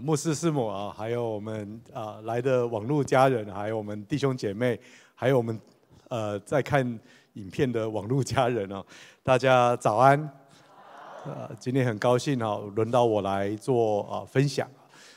[0.00, 4.78] 牧师师母啊，还有我们啊、呃、来的网络家人，还有我们弟兄姐妹，
[5.14, 5.58] 还有我们
[6.08, 6.86] 呃在看
[7.34, 8.84] 影片的网络家人哦，
[9.22, 10.18] 大家早安。
[11.24, 14.68] 呃，今天很高兴啊，轮到我来做啊分享。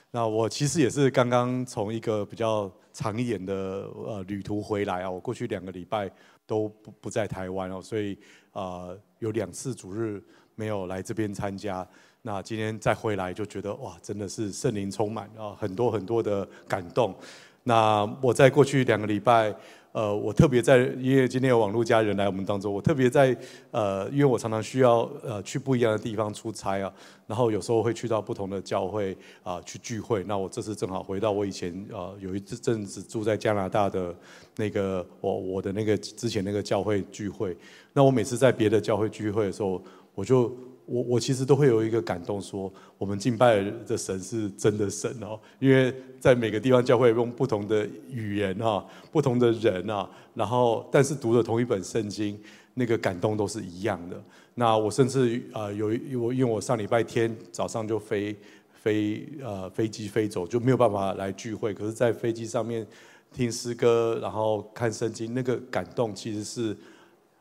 [0.09, 6.11] 那我其实也是刚刚从一个比较长一点的呃旅途回来啊，我过去两个礼拜
[6.45, 8.17] 都不不在台湾哦，所以
[8.51, 10.21] 啊有两次主日
[10.55, 11.87] 没有来这边参加。
[12.23, 17.15] 那今天再回来就觉得哇，真的是圣灵充满啊，很多很多的感动。
[17.63, 19.51] 那我在过去两个礼拜，
[19.91, 23.35] 呃，我特别在，因为今天有网络家人来我们当中，我特别在，
[23.71, 26.93] 呃，因为我常常需要呃去不一样的地方出差啊，
[27.25, 30.23] 然后有时候会去到不同的教会啊、去聚会。
[30.25, 34.15] 那我这次正好回到我以前呃有一阵子住在加拿大的
[34.57, 37.57] 那个我我的那个之前那个教会聚会。
[37.93, 39.81] 那我每次在别的教会聚会的时候，
[40.13, 40.55] 我就。
[40.91, 52.37] 我我其实都会有一个感动，说我们敬拜的神是真的神哦，因为在每个地方教会用不同的语言哈，不同的人啊，然后但是读的同一本圣经，
[52.73, 54.21] 那个感动都是一样的。
[54.55, 55.87] 那我甚至啊有
[56.19, 58.35] 我因为我上礼拜天早上就飞
[58.83, 62.85] 飞呃飞机飞走，就没有办法来聚会，可是在飞机上面
[63.33, 66.75] 听诗歌，然后看圣经，那个感动其实是。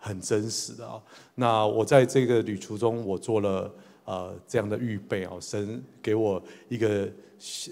[0.02, 0.98] 很真实的啊，
[1.34, 3.70] 那我在这个旅途中，我做了
[4.06, 7.06] 呃这样的预备啊，神给我一个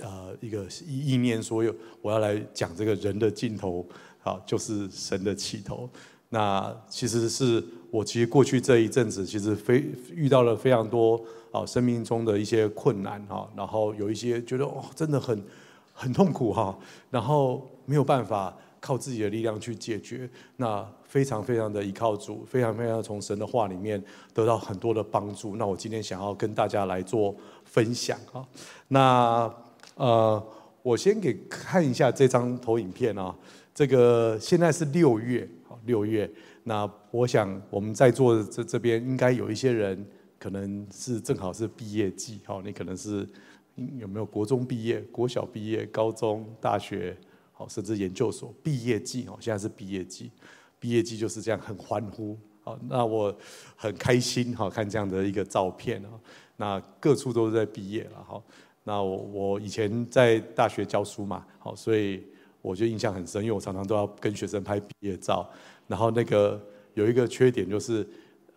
[0.02, 3.84] 呃一个意念，所有我要来讲这个人的尽头
[4.22, 5.88] 啊，就是神的起头。
[6.28, 11.18] 那其实是我其实过去这一阵子，其实非遇到了非常多
[11.50, 15.42] 啊生命中的一些困难啊，然后有一些觉得哦真的很
[15.94, 16.78] 很痛苦哈，
[17.10, 18.54] 然后没有办法。
[18.80, 24.00] 靠自己的力量去解决，那非常非常的依靠主，非常非常从神的话里面
[24.34, 25.56] 得到很多的帮助。
[25.56, 28.46] 那我今天想要跟大家来做分享啊。
[28.88, 29.52] 那
[29.96, 30.46] 呃，
[30.82, 33.34] 我先给看一下这张投影片啊。
[33.74, 35.48] 这个现在是六月，
[35.86, 36.30] 六月。
[36.64, 40.06] 那我想我们在座的这这边应该有一些人，
[40.38, 43.26] 可能是正好是毕业季，好，你可能是
[43.96, 47.16] 有没有国中毕业、国小毕业、高中、大学？
[47.52, 50.30] 好，甚至研究所毕业季哦，现在是毕业季，
[50.78, 52.38] 毕业季就是这样很欢呼。
[52.62, 53.34] 好，那我
[53.76, 56.08] 很开心哈，看这样的一个照片啊。
[56.56, 58.42] 那各处都是在毕业了哈。
[58.84, 62.22] 那我我以前在大学教书嘛，好，所以
[62.60, 65.48] 我就印象很深，因为我常常都要跟学生拍毕业照。
[65.86, 66.60] 然后那个
[66.94, 68.06] 有一个缺点就是，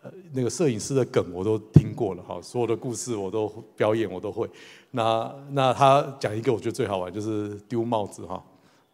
[0.02, 4.50] 呃，那个摄影师的梗我都听过了哈，所有的故事我都表演我都会。
[4.90, 8.44] 那那他讲一个我觉得最好玩，就是丢帽子哈。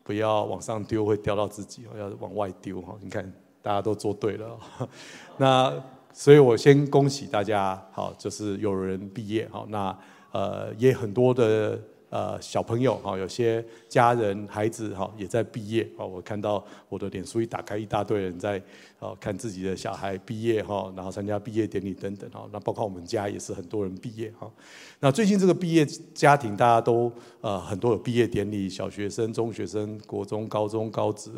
[0.07, 2.95] 不要往上丢，会掉到自己哦，要往外丢哈。
[3.01, 3.29] 你看，
[3.61, 4.57] 大家都做对了。
[5.37, 5.71] 那
[6.13, 9.95] 所以我先恭喜大家，好，就是有人毕业，好，那
[10.31, 11.77] 呃也很多的。
[12.09, 16.05] 呃，小朋友哈，有些家人孩子哈也在毕业啊。
[16.05, 18.61] 我看到我的脸书一打开，一大堆人在
[18.99, 22.47] 哦看自己的小孩毕业哈，然后参加毕业典礼等等哈。
[22.53, 24.49] 那包括我们家也是很多人毕业哈。
[25.01, 31.29] 那最近这个毕业家庭，大家都呃很多有毕业典礼，小学生、中学生、国中、高中、高职，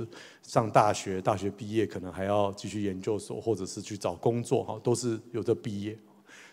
[0.43, 5.97] 上大学，大学毕业可能还要继续研究所，或者是去找工作哈，都是有的毕业。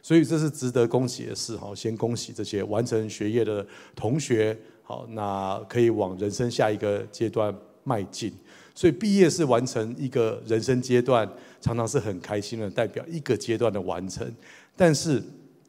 [0.06, 7.52] 所以这是值得恭喜的事，哈，先恭喜这些完成学业的同学，好，那可以往人生下一个阶段
[7.82, 8.32] 迈进。
[8.72, 11.28] 所以毕业是完成一个人生阶段，
[11.60, 14.32] 常常是很开心的，代表一个阶段的完成。
[14.76, 15.20] 但是，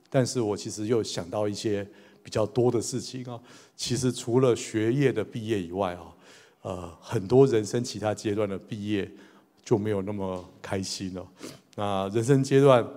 [0.07, 1.83] 但是我其实又想到一些
[2.21, 3.39] 比较多的事情啊。
[3.75, 6.13] 其实除了学业的毕业以外啊，
[6.61, 9.11] 呃，很多人生其他阶段的毕业
[9.65, 11.27] 就没有那么开心了。
[11.75, 12.87] 那人生阶段。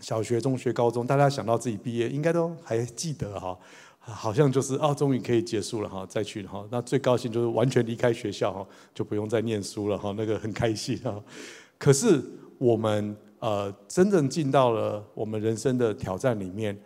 [0.00, 3.58] 小学、中学、高中，大家想到自己毕业，应该都还记得哈，
[3.98, 11.20] 好像就是哦，终于可以结束了哈，再去哈，那最高兴就是完全离开学校哈，就不用再念书了哈，那个很开心哈。
[11.76, 12.22] 可是
[12.56, 16.78] 我们呃，真正进到了我们人生的挑战里面，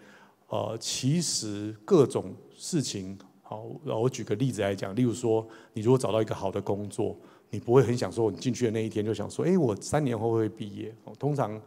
[0.49, 7.15] 呃，其实各种事情，好，我举个例子来讲，例如说，你如果找到一个好的工作，
[7.51, 11.61] 你不会很想说，你进去的那一天就想说，哎，我三年后会毕业，通常。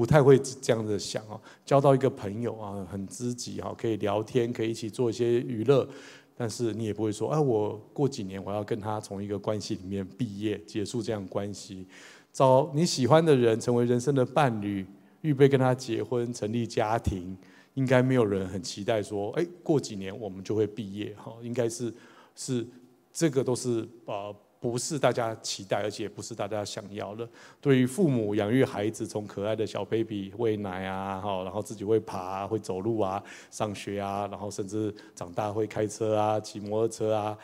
[0.00, 5.86] 不太会这样子想哦，交到一个朋友啊，很知己哈，可以聊天，可以一起做一些娱乐，
[6.34, 11.86] 但是你也不会说，哎，我过几年我要跟他从一个关系里面毕业，结束这样关系，
[12.32, 14.86] 找你喜欢的人成为人生的伴侣，
[15.20, 17.36] 预备跟他结婚，成立家庭，
[17.74, 21.92] 应该没有人很期待说，哎，过几年我们就会毕业哈，应该是
[22.34, 22.66] 是
[23.12, 27.26] 这个都是啊不是大家期待，而且不是大家想要的。
[27.62, 37.38] 对于父母养育孩子，从可爱的小 baby 喂奶啊，哈然后自己会爬啊，会走路啊，上学啊，然后甚至长大会开车啊，骑摩托车啊，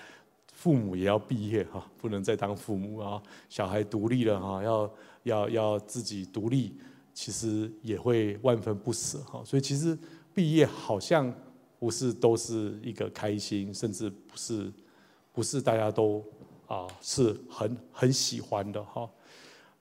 [0.52, 3.22] 父母也要毕业哈，不能再当父母啊。
[3.48, 6.76] 小孩独立了哈，要要要自己独立，
[7.14, 9.42] 其实也会万分不舍哈。
[9.42, 9.98] 所以其实
[10.34, 11.32] 毕业好像
[11.78, 14.70] 不是都是一个开心，甚至不是
[15.32, 16.22] 不是大家都。
[16.66, 19.08] 啊，是很很喜欢的哈。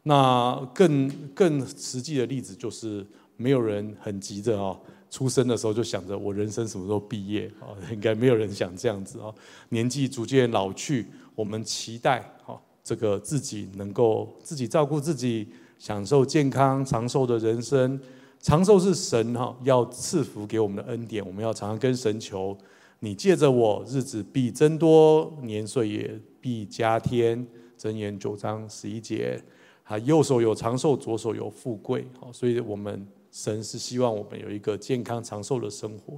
[0.04, 3.06] 那更更实际的例子就是，
[3.38, 4.80] 没有人很急着啊，
[5.10, 7.74] 出生的时候就想着我人生什么时候毕业啊？
[7.92, 9.34] 应该没有人想这样子啊。
[9.70, 15.48] 年纪逐渐老去，我们期待哈，这个自己能够自己照顾自己，
[15.80, 18.00] 享受健康长寿的人生。
[18.40, 22.56] 长寿是神哈要赐福给我们的恩典，我们要常常跟神求。
[23.00, 27.44] 你借着我，日子必增多，年岁也必加添。
[27.76, 29.42] 箴言九章十一节，
[29.84, 32.06] 啊右手有长寿，左手有富贵。
[32.20, 36.16] 好，所以我们神是希望我们有一个健康长寿的生活。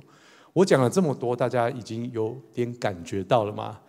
[0.52, 3.80] 我讲了这么多，大家已经有点感觉到了吗？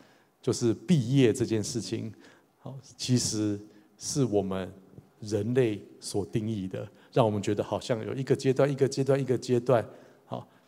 [0.40, 2.12] 就是毕业这件事情，
[2.60, 3.58] 好，其实
[3.98, 4.72] 是我们
[5.18, 9.84] 人类所定义的，让我们觉得好像有一个阶段，一个阶段，一个阶段。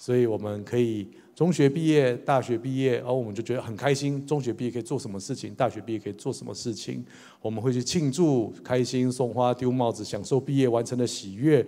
[0.01, 1.07] 所以我们可以。
[1.33, 4.27] 中学毕业，大学毕业，然后我们就觉得很开心。
[4.27, 5.55] 中学毕业可以做什么事情？
[5.55, 7.03] 大学毕业可以做什么事情？
[7.41, 11.67] 我们会去庆祝、开心、送花、丢帽子，享受毕业完成的喜悦。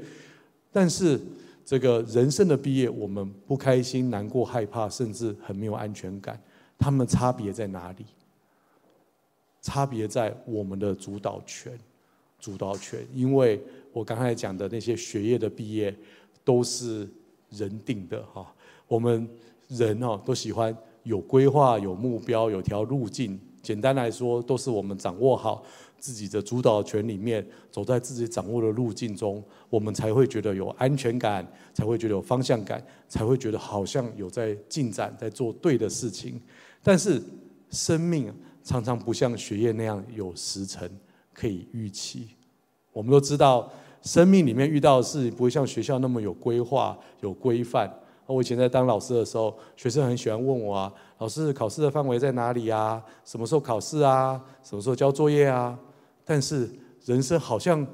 [0.70, 1.18] 但是，
[1.64, 6.38] 这个人生的毕业，我们不开心、难过、害怕，甚至很没有安全感。
[6.78, 8.04] 他们差别在哪里？
[9.62, 11.72] 差别在我们的主导权。
[12.38, 13.58] 主导权，因为
[13.90, 15.96] 我刚才讲的那些学业的毕业，
[16.44, 17.08] 都是
[17.56, 18.54] 人定的哈。
[18.86, 19.28] 我们。
[19.68, 23.40] 人哦，都喜欢有规划、有目标、有条路径。
[23.62, 25.64] 简单来说，都是我们掌握好
[25.98, 36.38] 自己的主导权里面，走在自己掌握的路径中，我们才会觉得有安全感，才会觉得有方向感，才会觉得好像有在进展，在做对的事情。
[36.82, 37.22] 但是，
[37.70, 38.30] 生命
[38.62, 40.90] 常常不像学业那样有时辰
[41.32, 42.28] 可以预期。
[42.92, 43.72] 我们都知道，
[44.02, 47.90] 生命里面遇到的事不会像学校那么有规划、有规范。
[48.26, 53.02] 我以前在当老师的时候，学生很喜欢问我啊，老师考试的范围在哪里啊？
[53.24, 54.40] 什么时候考试啊？
[54.62, 55.78] 什么时候交作业啊？
[56.24, 56.70] 但是
[57.04, 57.86] 人生好像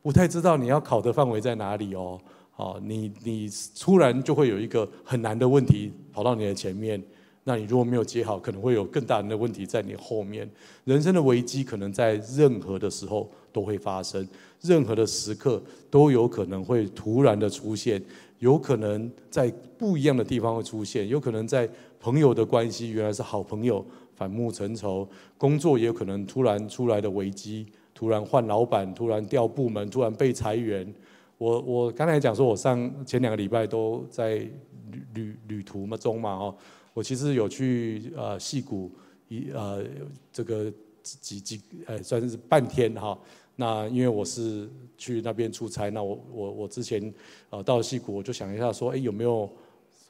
[0.00, 2.20] 不太知道你要考的范围在哪里哦。
[2.52, 7.02] 好，你你突然就会有一个很难的问题跑到你的前面，
[7.42, 10.48] 那你如果没有接好，可能会有更大的问题在你后面。
[10.84, 14.26] 人生的危机可能在任何的时候都会发生，
[14.60, 18.02] 任何的时刻都有可能会突然的出现。
[18.38, 21.68] 有可能在不一样的地方会出现，有可能在
[22.00, 25.06] 朋友的关系原来是好朋友，反目成仇；
[25.36, 30.90] 工作也有可能突然出来的危机，突然换老板，突然调部门，突然被裁员。
[31.36, 36.56] 我我刚才讲说，我上前两个礼拜都在旅旅旅途嘛中嘛哦，
[36.94, 38.90] 我其实有去呃戏谷
[39.28, 39.84] 一呃
[40.32, 40.72] 这个
[41.02, 43.18] 几几呃算是半天哈。
[43.60, 44.66] 那因为我是
[44.96, 47.12] 去那边出差，那我我我之前
[47.50, 49.46] 呃到了矽谷，我就想一下说，哎有没有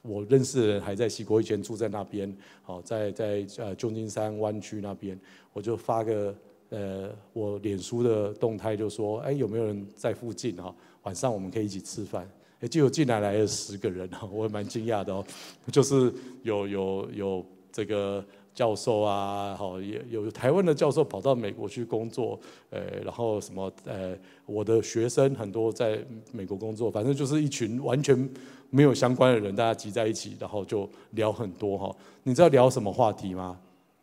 [0.01, 2.33] 我认识的人还在西谷，以前住在那边，
[2.63, 5.19] 好在在呃旧金山湾区那边，
[5.51, 6.33] 我就发个
[6.69, 12.25] 呃我脸书的动态，就说，哎有没有人在附近哈，晚上我们可以一起吃饭，
[12.61, 15.25] 哎结果进来来了十个人，我也蛮惊讶的哦，
[15.73, 18.23] 就是有有有这个。
[18.53, 22.39] 教授啊，好，也有台湾的教授跑到美国去工作，
[22.69, 24.15] 呃，然后什么，呃，
[24.45, 28.29] 我的学生很多在美国工作，反正就是一群完全
[28.69, 31.95] 没有相关的人，大家集在一起，然后就聊很多哈。
[32.23, 33.57] 你知道聊什么话题吗？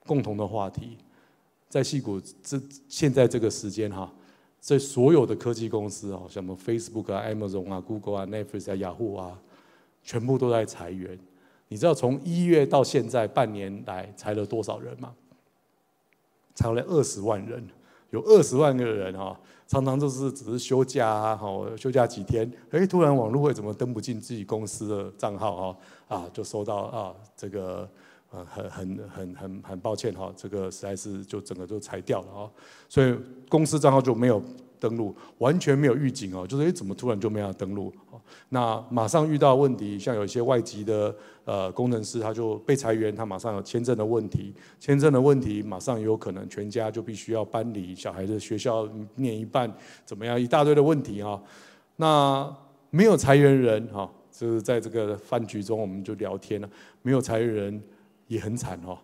[0.07, 0.97] 共同的话题，
[1.69, 4.11] 在戏谷这现在这个时间哈，
[4.59, 9.38] 在所有的科技公司啊，什么 Facebook 啊、Amazon 啊、Google 啊、Netflix 啊、雅虎啊，
[10.02, 11.19] 全部都在裁员。
[11.69, 15.15] 你知道从一月到现在半年来裁了多少人吗？
[16.55, 17.63] 裁了二十万人，
[18.11, 25.75] 有二十万个人哈，常常就是只是休假啊，好休假几天，哎，突然网络会怎么登不进自己公司的账号
[26.09, 27.89] 哈啊，就收到啊这个
[28.31, 32.51] 呃很很很很很抱歉哈，这个实在是就整个就裁掉了啊，
[32.89, 33.15] 所以
[33.49, 34.43] 公司账号就没有。
[34.81, 37.93] 登录完全没有预警哦，就是诶，怎么突然就没有登录？
[38.51, 49.73] 那马上遇到问题，像有一些外籍的呃工程师，他就被裁员，他马上有签证的问题，签证的问题马上有可能全家就必须要搬离，小孩的学校念一半
[50.05, 50.41] 怎么样？
[50.41, 51.43] 一大堆的问题哈。
[51.97, 52.55] 那
[52.91, 56.69] 没有裁员人哈，就是在这个饭局中我们就聊天了，
[57.03, 57.83] 没有裁员人
[58.27, 58.99] 也很惨哦，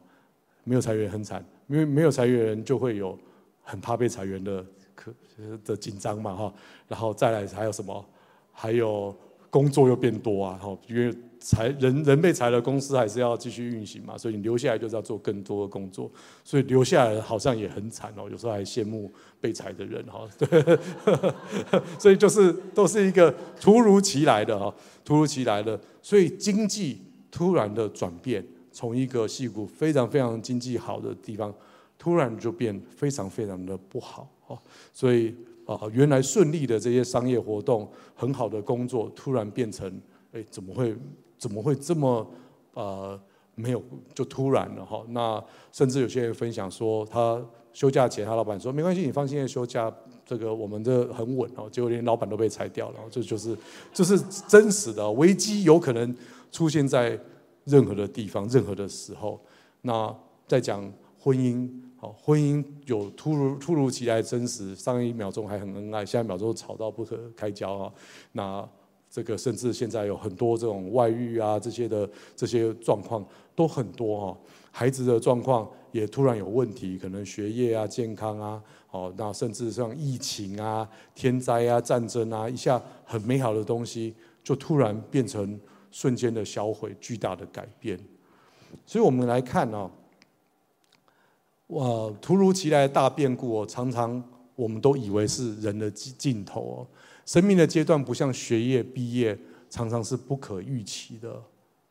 [0.64, 3.18] 没有裁员很惨，因为没有裁员人就会有。
[3.66, 4.62] 很怕被裁员的
[5.04, 5.12] 可
[5.64, 6.54] 的紧张嘛哈，
[6.88, 8.04] 然后再来还有什么？
[8.52, 9.14] 还有
[9.50, 16.10] 工作又变多啊哈，因为裁人人被裁了，公司还是要继续运行嘛，所以你留下来就是要做更多的工作，
[16.44, 20.78] 所以留下来好像也很惨哦，有时候还羡慕被裁的人哈，对，
[21.98, 24.72] 所以就是都是一个突如其来的哈，
[25.04, 31.52] 突如其来的，所以经济突然的转变，从一个戏骨非常非常经济好的地方，
[31.98, 34.58] 突然就变非常非常的不好哦，
[34.92, 35.34] 所以
[35.66, 40.00] 啊，原来顺利的这些商业活动，很好的工作，突然变成，
[40.32, 40.96] 哎，怎么会？
[41.36, 42.26] 怎么会这么
[42.72, 43.20] 呃
[43.54, 43.82] 没有
[44.14, 45.04] 就突然了哈？
[45.10, 49.92] 那甚至有些人分享说，他休假前，他老板说没关系，你放心的休假，
[50.24, 51.68] 这个我们这很稳哦。
[51.70, 53.54] 结果连老板都被裁掉了，这就是
[53.92, 56.16] 这是真实的危机，有可能
[56.50, 57.18] 出现在
[57.64, 59.38] 任何的地方、任何的时候。
[59.82, 61.68] 那在讲婚姻，
[62.16, 67.92] 婚姻有突如突如其来真实，上一秒钟还很恩爱，下一秒钟吵到不可开交啊。
[68.32, 68.68] 那
[69.10, 74.38] 这个甚至现在有很多这种外遇啊，这些的这些状况都很多哈。
[74.72, 85.60] 孩子的状况也突然有问题，可能学业啊、健康啊，哦，那甚至像疫情啊、天灾啊、战争啊，一下很美好的东西就突然变成
[85.92, 87.96] 瞬间的销毁，巨大的改变。
[88.84, 89.88] 所以我们来看哦，
[91.74, 94.22] 哇，突如其来的大变故哦，常常
[94.54, 96.86] 我们都以为是人的尽尽头哦。
[97.26, 99.36] 生命的阶段不像学业毕业，
[99.68, 101.42] 常常是不可预期的，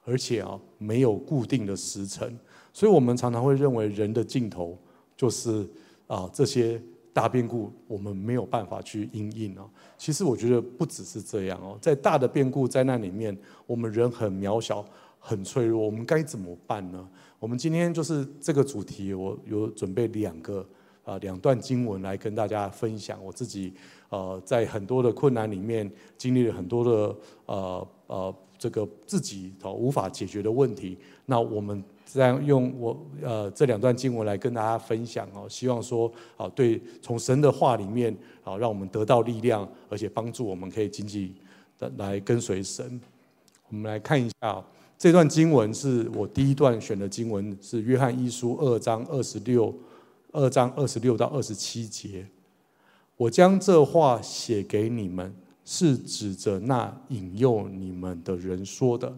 [0.05, 2.33] 而且啊没有固定的时程，
[2.71, 4.77] 所以我们常常会认为人的尽头
[5.17, 5.67] 就是
[6.07, 9.69] 啊这些大变故，我们没有办法去应应啊。
[9.97, 14.85] 其实我觉得不只是这样哦，在大的变故灾难里面，我们人很渺小、
[15.19, 17.05] 很脆弱，我们该怎么办呢？
[17.43, 20.65] 我们今天就是这个主题，我有准备两个
[21.03, 23.73] 啊两段经文来跟大家分享我自己。
[24.07, 30.97] 呃，在很多的困难里面，经历了很多的呃呃，这个自己哦无法解决的问题。
[31.25, 41.35] 那我们这样用我呃这两段经文来跟大家分享哦，希望说啊，对，从神的话里面啊，让我们得到力量，而且帮助我们可以经济
[41.77, 43.01] 的来跟随神。
[43.67, 44.63] 我们来看一下
[45.03, 49.77] 这段经文，是我第一段选的经文，是约翰一书二章二十六
[50.31, 52.25] 二章二十六到二十七节。
[53.17, 59.13] 我将这话写给你们，是指着那引诱你们的人说的。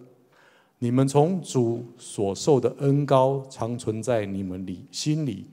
[0.79, 5.45] 你们从主所受的恩膏常存在你们里心里，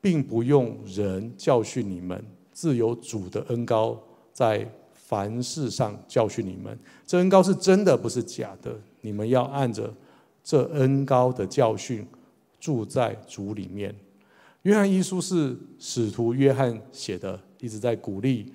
[0.00, 4.00] 并不用人教训你们，自有主的恩膏
[4.32, 6.78] 在凡事上教训你们。
[7.04, 8.78] 这恩膏是真的，不是假的。
[9.02, 9.94] 你们要按着
[10.42, 12.06] 这恩高的教训
[12.58, 13.94] 住在主里面。
[14.62, 17.38] 约翰一书是使徒约翰写的。
[17.62, 18.52] 一直在鼓励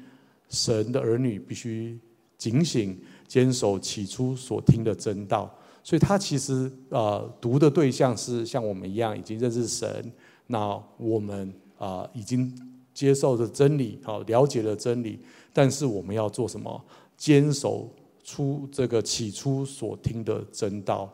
[0.49, 1.97] 神的儿女必须
[2.37, 5.49] 警醒，坚守起初所听的真道。
[5.81, 10.11] 所以他其实啊，读的对象是像我们一样已经认识神，
[10.47, 12.53] 那我们啊已经
[12.93, 15.21] 接受了真理，好了解了真理。
[15.53, 16.83] 但是我们要做什么？
[17.15, 17.89] 坚守
[18.27, 21.09] 出这个起初所听的真道，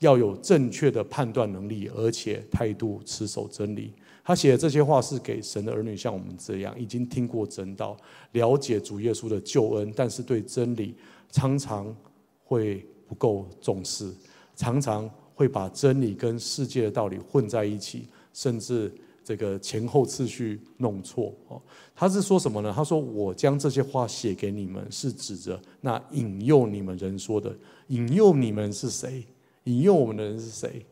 [0.00, 3.92] 要有正确的判断能力，而且态度持守真理。
[4.24, 7.96] 他写的这些话是给神的儿女，像我们这样已经听过真道，
[8.32, 10.96] 了解主耶稣的救恩，但是对真理
[11.30, 11.94] 常常
[12.42, 14.12] 会不够重视，
[14.56, 18.92] 常常会把真理跟世界的道理混在一起，甚至
[19.24, 21.32] 这个前后次序弄错。
[21.48, 21.60] 哦，
[21.94, 22.72] 他是说什么呢？
[22.74, 27.54] 他说：“我将这些话写给你们，是指着那引诱你们人说的。
[27.88, 29.24] 引诱你们是谁？
[29.64, 30.84] 引诱我们的人是谁？”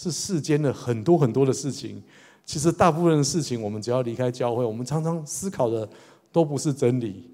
[0.00, 2.00] 是世间的很多很多的事情，
[2.44, 5.88] 其实大部分的事情，我们只要离开教会，我们常常思考的
[6.30, 7.28] 都不是真理。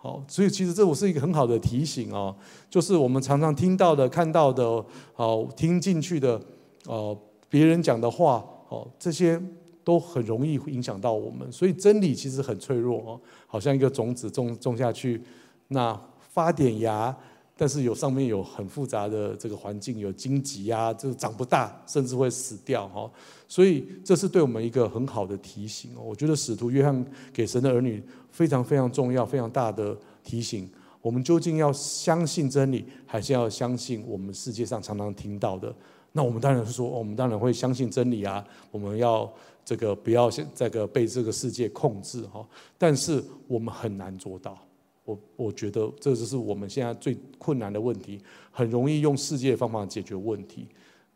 [0.00, 2.34] 好，所以其实这我是一个很好的提醒哦，
[2.68, 4.84] 就是我们常常听到的、看到的、
[5.14, 6.40] 好听进去的，
[6.86, 7.16] 呃，
[7.48, 9.40] 别人讲的话，哦，这些
[9.82, 11.50] 都很容易影响到我们。
[11.50, 15.22] 所以真理其实很脆弱哦，好像一个种子种种下去，
[15.68, 17.16] 那发点芽。
[17.60, 23.10] 但是有上面有很复杂的这个环境，有荆棘啊，就长不大，甚至会死掉哈。
[23.48, 26.00] 所以这是对我们一个很好的提醒哦。
[26.04, 30.70] 我觉得使徒约翰给神的儿女非常非常重要、非常大的提醒。
[31.02, 35.74] 我们究竟要相信真理，还是要相信我们世界上常常听到的？
[36.18, 38.44] 那我们当然是说，我们当然会相信真理啊。
[38.72, 39.32] 我们要
[39.64, 42.44] 这个不要这个被这个世界控制哈。
[42.76, 44.58] 但是我们很难做到。
[45.04, 48.20] 我我觉得这就是我们现在最困难的问题，
[48.50, 50.66] 很容易用世界方法解决问题，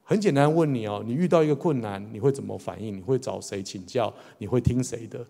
[0.04, 2.96] 很简单问你哦，你遇到一个困难，你会怎么反应？
[2.96, 4.14] 你会找谁请教？
[4.38, 5.26] 你会听谁的？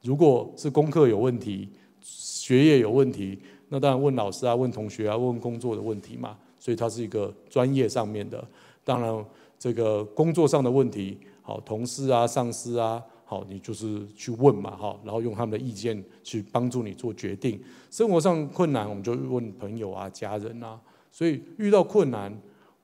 [0.00, 1.68] 如果是功课有问题，
[2.00, 6.38] 学业有问题，那当然问老师啊，问同学啊，问工作的问题嘛。
[6.62, 8.46] 所以它是一个专业上面的。
[8.84, 9.24] 当然，
[9.58, 17.60] 这个工作上的问题，好，同事啊、上司啊，好，你就是去问嘛，哈，然后用他们的意见去帮助你做决定。
[17.90, 20.80] 生活上困难，我们就问朋友啊、家人啊。
[21.12, 22.32] 所以遇到困难，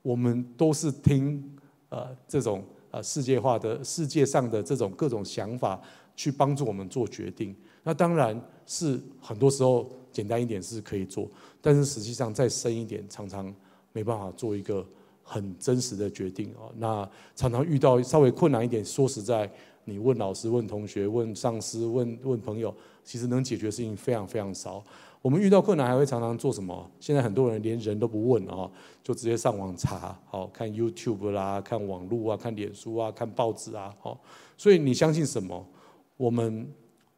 [0.01, 1.43] 我们都是听
[1.89, 5.81] 呃这种呃世界化的世界上的这种各种想法
[6.15, 7.55] 去帮助我们做决定。
[7.83, 11.25] 那当然是很多时候简单一点是可以做，
[11.61, 13.53] 但是实际上再深一点，常常
[13.93, 14.85] 没办法做一个
[15.29, 16.71] 很真实的决定哦。
[16.77, 19.49] 那常常遇到稍微困难一点，说实在，
[19.83, 24.81] 你问老师、问同学、问上司、问问朋友，其实能解决的事情非常非常少。
[25.21, 26.89] 我们遇到困难还会常常做什么？
[26.99, 28.69] 现在很多人连人都不问啊，
[29.03, 34.17] 就直接上网查，好看 YouTube 啦，看网络啊，看脸书啊，看报纸啊，好。
[34.57, 35.67] 所以你相信什么？
[36.15, 36.67] 我们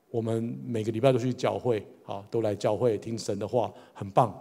[0.09, 4.33] 我们每个礼拜都去教会，好，都来教会听神的话，很棒。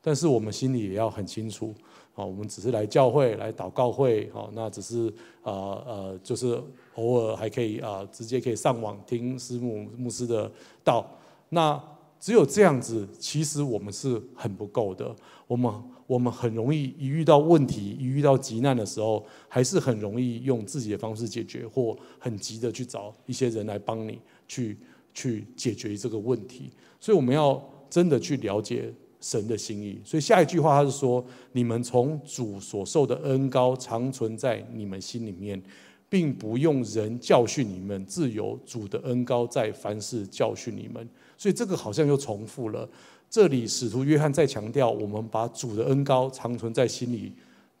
[0.00, 1.74] 但是我们心里也要很清楚，
[2.16, 5.10] 哦，我们只是来教会来祷告会，哦，那只是
[5.44, 5.52] 呃
[5.86, 6.60] 呃，就是
[6.96, 10.50] 偶尔还可以啊，直接可以上网听师母牧师的
[10.82, 11.08] 道，
[11.48, 11.80] 那。
[12.18, 15.14] 只有这样子，其实我们是很不够的。
[15.46, 15.70] 我们
[16.06, 24.18] 我们很容易一遇到问题，一遇到急难的时候，还是很容易用自己的方式解决，或很急的去找一些人来帮你
[24.48, 24.78] 去
[25.12, 26.70] 去解决这个问题。
[26.98, 28.90] 所以我们要真的去了解
[29.26, 30.00] 神的心意。
[30.04, 35.60] 所以下一句话他是说：“你们从主所受的恩高常存在你们心里面，
[36.08, 42.88] 并不用人教训你们，自有主的恩高在凡事教训你们。”所以这个好像又重复了。
[43.28, 47.32] 这里使徒约翰再强调，我们把主的恩高常存在心里，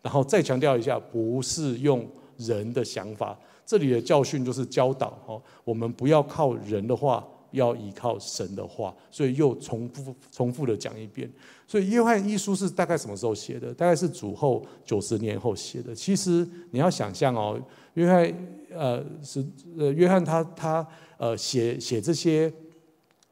[0.02, 2.04] 然后再强调一下，不是用
[2.36, 3.38] 人的想法。
[3.64, 7.26] 这里的教训就是教导哦，我们不要靠人的话，
[7.56, 8.94] 要依靠神的话。
[9.10, 11.28] 所以又重复重复的讲一遍。
[11.66, 13.74] 所以约翰一书是大概什么时候写的？
[13.74, 15.94] 大概是主后九十年后写的。
[15.94, 17.60] 其实你要想象哦，
[17.94, 19.44] 约翰呃是
[19.76, 20.86] 呃约翰他他
[21.18, 22.52] 呃写写这些。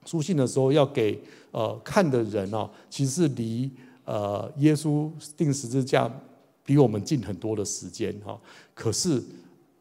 [0.06, 1.18] 书信的时候要给
[1.50, 3.70] 呃看的人哦，其实是离
[4.04, 6.12] 呃耶稣钉十字架
[6.62, 8.38] 比我们近很多的时间哈。
[8.74, 9.22] 可是，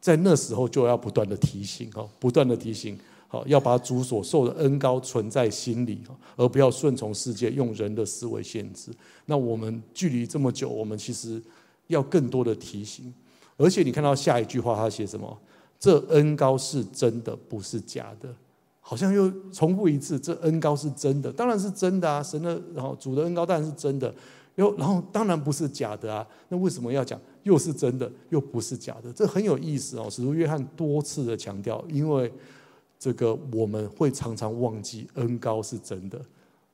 [0.00, 2.98] 在那时候就要不断的提醒哈，不断的提醒，
[3.46, 5.98] 要把主所受的恩高存在心里，
[6.36, 8.92] 而不要顺从世界，用人的思维限制。
[9.26, 11.42] 那我们距离这么久，我们其实
[11.86, 13.12] 要更多的提醒。
[13.56, 15.38] 而且你看到下一句话，他写什么？
[15.78, 18.34] 这恩高是真的，不是假的。
[18.86, 22.22] 好像又重复一次，这恩高是真的，当然是真的啊！
[22.22, 24.14] 神的，然后主的恩高当然是真的，
[24.56, 26.26] 又然后当然不是假的啊！
[26.50, 29.10] 那为什么要讲又是真的，又不是假的？
[29.12, 30.06] 这很有意思哦。
[30.10, 32.30] 使徒约翰多次的强调，因为
[33.04, 36.18] 这个我们会常常忘记恩高是真的。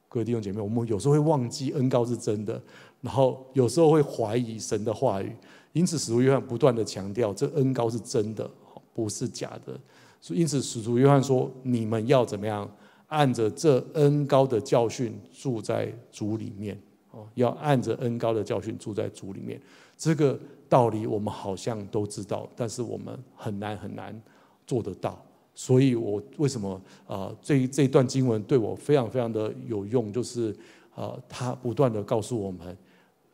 [0.08, 2.62] 各位弟兄姐妹，我们有时候会忘记恩高是真的，
[3.00, 5.34] 然后有时候会怀疑神的话语，
[5.72, 8.48] 因此使徒约翰不断的强调，这恩高是真的，
[8.94, 9.76] 不是假的。
[10.20, 12.70] 所以，因此，使徒约翰说：“你们要怎么样？
[13.08, 19.60] 按着这恩高的教训住在主里面哦，要按着恩高的教训住在主里面。
[19.98, 20.38] 这个
[20.68, 24.16] 道理我们好像都知道，但是我们很难很难
[24.64, 25.20] 做得到。
[25.62, 27.30] 所以我为什么啊？
[27.42, 30.56] 这这一段经文对我非常非常的有用，就是
[30.94, 32.74] 啊，他不断的告诉我们，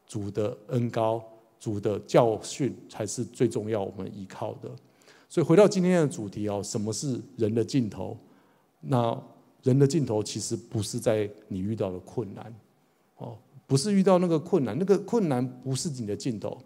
[0.09, 1.23] 主的恩高、
[1.61, 4.69] 主的教训才是最重要，我们依靠的。”
[5.31, 8.19] 所以回到今天的主题哦，什么是人的尽头？
[8.81, 9.17] 那
[9.63, 12.53] 人的尽头其实不是在你遇到的困难，
[13.19, 16.61] 哦，不是遇到那个困难，那个困难不是你的尽头，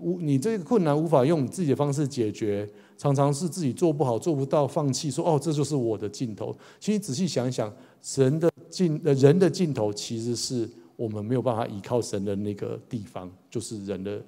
[0.00, 2.68] 无，你这个困难无法用你自己的方式解决，
[2.98, 6.56] 常常是自己做不好、做不到，放弃，说哦，这就是我的尽头。
[6.78, 7.72] 其实仔细想一想，
[8.02, 14.22] 神的尽，人的尽头其实是我们没有办法依靠神的那个地方，就是人的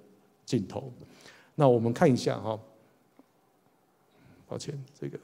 [0.46, 0.92] 尽头。
[1.54, 2.58] 那我们看一下哈。
[4.50, 5.18] 抱歉，这个，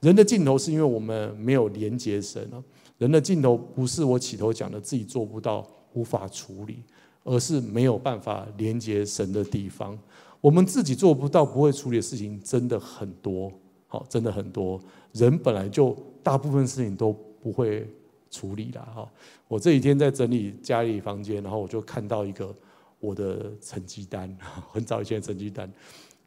[0.00, 2.64] 人的尽头是因为我们没有连接神啊。
[2.96, 6.82] 人的尽头不是我起头讲的自己做不到、无法处理，
[7.28, 9.96] 而是没有办法连接神的地方。
[10.40, 13.52] 我们自己做不到、不会处理的事情真的很多，
[13.86, 14.80] 好，真的很多。
[15.12, 17.12] 人本来就大部分事情都
[17.42, 17.86] 不会
[18.30, 19.08] 处理了哈。
[19.46, 22.54] 我这几天在整理家里房间，然后我就看到一个
[23.00, 24.34] 我的成绩单，
[24.72, 25.70] 很早以前的成绩单。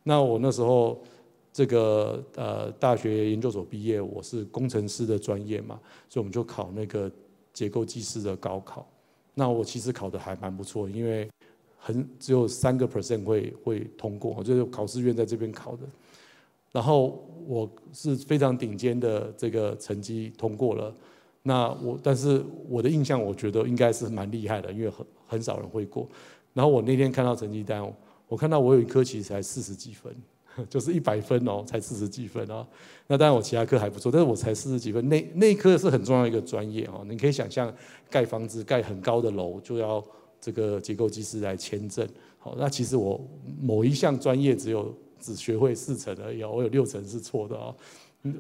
[0.04, 1.02] 那我那时候。
[1.54, 7.12] 这个呃，大学研究所毕业，我是工程师的专业嘛，所以我们就考那个
[7.52, 8.88] 结构技师的高考。
[9.34, 11.30] 那我其实考得还蛮不错，因为
[11.78, 15.84] 很只有三个 percent 会会通过，就是考试院在这边考的。
[16.72, 20.94] 然后我是非常顶尖的这个成绩通过了。
[21.44, 26.08] 那我但是我的印象，我觉得应该是蛮厉害的，因为很很少人会过。
[26.54, 27.82] 然后我那天看到成绩单，
[28.28, 30.16] 我看到我有一科其实才四十几分，
[30.70, 32.66] 就是一百分哦，才四十几分啊。
[33.08, 35.08] 那当然我其他科还不错，但是我才四十几分。
[35.10, 37.74] 那那科是很重要一个专业哦，你可以想象
[38.10, 40.04] 盖房子盖很高的楼就要
[40.40, 42.08] 这个结构技师来签证。
[42.40, 43.20] 好，那其实我
[43.62, 47.74] 某一项专业只有只学会四成而已，我有六成是错的啊。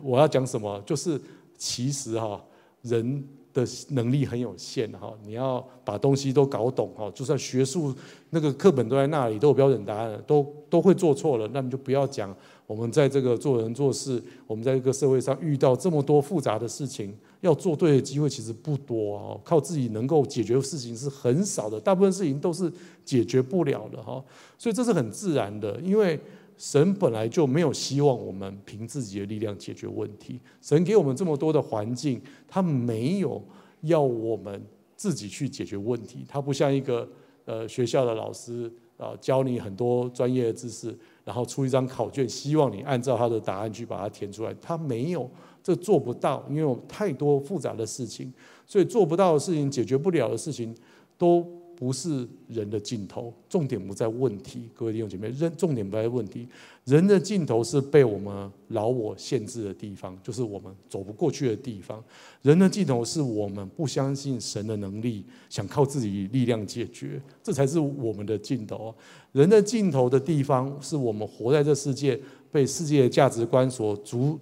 [0.03, 0.81] 我要讲什么？
[0.85, 1.19] 就是
[1.57, 2.43] 其实哈。
[2.83, 7.93] 人的能力很有限哈，你要把东西都搞懂哈，就算学术
[8.29, 12.35] 那个课本都在那里，都有标准答案，都都会做错了，那你就不要讲。
[12.67, 19.41] 我们在这个做人做事，我们在这个社会上遇到这么多复杂的事情，要做对的机会其实不多哦。
[19.43, 22.71] 靠自己能够解决的事情是很少的，大部分事情都是
[23.03, 24.23] 解决不了的哈。
[24.57, 26.19] 所以这是很自然的，因为。
[26.61, 30.39] 神本来就没有希望我们凭自己的力量解决问题。
[30.61, 33.43] 神给我们这么多的环境，他没有
[33.81, 34.63] 要我们
[34.95, 36.23] 自己去解决问题。
[36.29, 37.09] 他不像一个
[37.45, 40.95] 呃学校的老师啊，教你很多专业的知识，
[41.25, 44.53] 然后出一张考卷，希望你按照他的答案去把它填出来。
[44.61, 45.27] 他没有，
[45.63, 48.31] 这做不到，因为有太多复杂的事情，
[48.67, 50.75] 所以做不到的事情，解决不了的事情
[51.17, 51.59] 都。
[51.81, 54.69] 不是人的尽头，重点不在问题。
[54.75, 56.47] 各位弟兄姐妹，人重点不在问题，
[56.85, 62.03] 人的尽头是被我们老我限制的地方，就是我们走不过去的地方。
[62.43, 68.93] 人的尽头是我们不相信神的能力，想靠自己力量解决，这才是我们的尽头。
[69.31, 72.19] 人的尽头的地方，是我们活在这世界，
[72.51, 74.39] 被世界的价值观所主。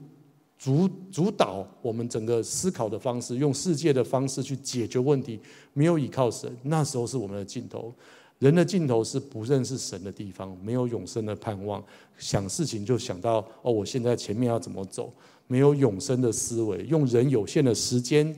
[0.59, 5.39] 主主导我们整个思考的方式，用世界的方式去解决问题，
[5.73, 7.91] 没有依靠神，那时候是我们的尽头。
[8.39, 11.83] 人的尽头是不认识神的地方，没有永生的盼望，
[12.17, 15.11] 想事情就想到哦，我现在前面要怎么走，
[15.47, 18.33] 没有永生的思维，用人有限的时间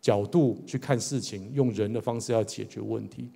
[0.00, 3.30] 角度去看事情，用人的方式要解决问题。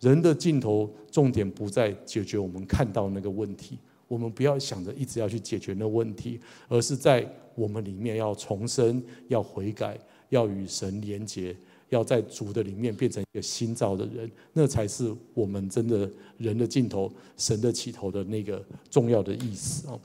[0.00, 7.28] 人的尽头重点不在解决我们看到那个问题，我们不要想着一直要去解决那问题，而是在。
[7.56, 9.96] 我们里面要重生，要悔改，
[10.28, 11.54] 要与神连结，
[11.88, 20.00] 要在主的里面变成一个新造的人，那才是我们真的人的尽头，神的起头的那个重要的意思哦。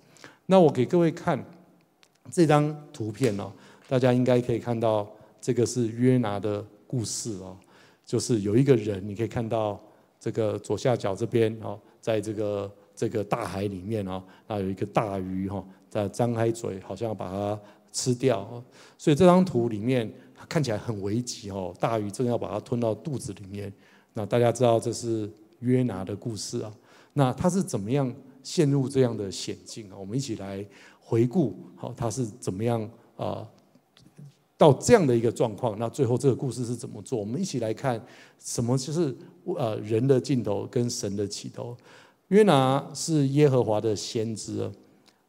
[0.46, 1.44] 那我给各位看
[2.30, 3.52] 这张图片哦，
[3.88, 5.10] 大家应该可以看到，
[5.42, 7.58] 这个是约拿的故事哦，
[8.06, 9.84] 就是有一个人，你可以看到
[10.20, 15.64] 这个左下角这边哦，在这个这个大海里面哦，那有一个大鱼哈。
[15.90, 17.60] 在张开嘴，好像要把它
[17.92, 18.64] 吃掉，
[18.96, 20.08] 所以这张图里面
[20.48, 23.74] 看起来很危急哦，大鱼正要把它吞到肚子里面。
[24.14, 25.28] 那大家知道这是
[25.62, 26.72] 约拿的故事啊，
[27.14, 29.98] 那他是怎么样陷入这样的险境啊？
[29.98, 30.64] 我们一起来
[31.00, 33.44] 回顾，好，他是怎么样啊
[34.60, 35.76] 到这样的一个状况？
[35.80, 37.18] 那最后这个故事是怎么做？
[37.20, 38.00] 我们一起来看
[38.38, 39.18] 什么就是
[39.58, 41.76] 呃人的尽头跟神的起头。
[42.30, 44.72] 约拿是耶和华的先知。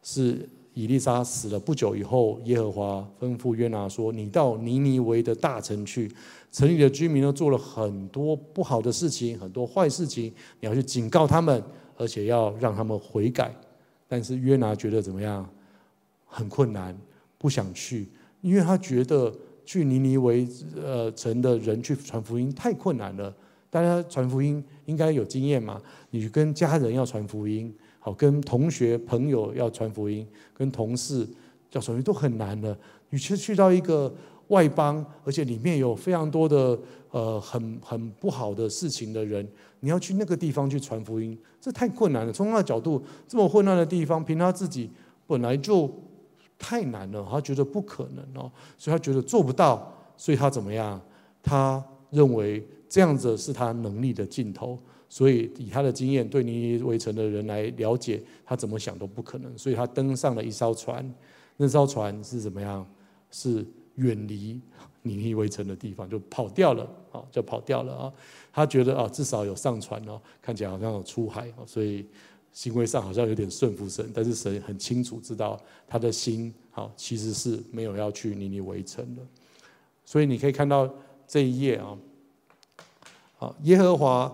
[0.03, 6.11] 是以利沙死了不久以后，耶和华吩咐约拿说：“你到尼尼微的大城去，
[6.51, 11.63] 城里的居民都做了很多不好的事情，很多坏事情，你要去警告他们，
[11.97, 13.53] 而且要让他们悔改。”
[14.09, 15.47] 但是约拿觉得怎么样？
[16.25, 16.97] 很困难，
[17.37, 18.07] 不想去，
[18.41, 19.31] 因为他觉得
[19.63, 23.31] 去尼尼微呃城的人去传福音太困难了。
[23.71, 25.81] 大家传福音应该有经验嘛？
[26.11, 27.73] 你跟家人要传福音。
[28.03, 31.27] 好，跟同学朋友要传福音，跟同事
[31.71, 32.77] 要传福音都很难的。
[33.11, 34.11] 你去去到一个
[34.47, 36.77] 外邦，而且里面有非常多的
[37.11, 39.47] 呃很很不好的事情的人，
[39.81, 42.33] 你要去那个地方去传福音，这太困难了。
[42.33, 44.89] 从他的角度，这么混乱的地方，凭他自己
[45.27, 45.87] 本来就
[46.57, 50.99] 太难了，他觉得不可能哦，所以他觉得做不到，所以他怎么样？
[51.43, 54.77] 他认为这样子是他能力的尽头。
[55.07, 59.57] 所以以他的经验，对尼尼微城的人来了解，他怎么想都不可能。
[59.57, 61.13] 所以他登上了一艘船，
[61.57, 62.85] 那艘船是怎么样？
[63.29, 64.59] 是远离
[65.03, 68.13] 尼尼微城的地方，就跑掉了啊，就跑掉了啊。
[68.53, 72.05] 他觉得啊，至少有上船哦，看起来好像有出海哦，所以
[72.51, 74.09] 行为上好像有点顺服神。
[74.13, 79.21] 但是神很清楚知道他的心啊，其实是没有要去尼尼微城的。
[80.05, 80.89] 所以你可以看到
[81.27, 81.97] 这一页啊，
[83.41, 84.31] 啊，耶和华。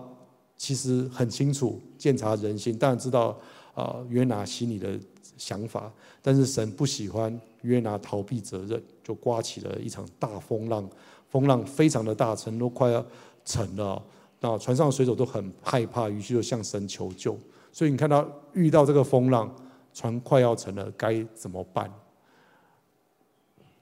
[0.60, 3.38] 其实很清楚，鉴察人心，当然知道
[3.74, 4.98] 啊约拿心里的
[5.36, 5.88] 想法，
[6.20, 10.90] 但是神不喜欢约拿逃避责任，就刮起了一场大风浪，
[11.28, 13.06] 风浪非常的大，城都快要
[13.44, 14.02] 沉了。
[14.40, 17.38] 那船上的水手都很害怕，于是就向神求救。
[17.70, 19.48] 所以你看到遇到这个风浪，
[19.94, 21.88] 船快要沉了，该怎么办？